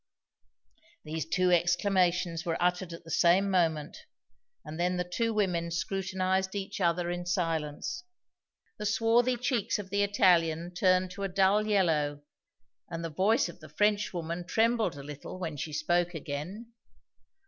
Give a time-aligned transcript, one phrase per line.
[1.03, 3.99] These two exclamations were uttered at the same moment,
[4.65, 8.03] and then the two women scrutinized each other in silence.
[8.79, 12.23] The swarthy cheeks of the Italian turned to a dull yellow,
[12.89, 16.73] and the voice of the Frenchwoman trembled a little when she spoke again.